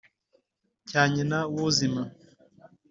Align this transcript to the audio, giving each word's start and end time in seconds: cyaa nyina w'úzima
cyaa 0.87 1.07
nyina 1.13 1.39
w'úzima 1.53 2.03